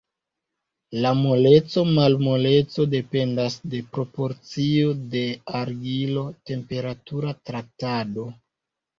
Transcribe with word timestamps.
La 1.05 1.09
moleco-malmoleco 1.17 2.85
dependas 2.93 3.57
de 3.73 3.81
proporcio 3.97 4.95
de 5.11 5.21
argilo, 5.59 6.23
temperatura 6.53 7.35
traktado. 7.51 8.25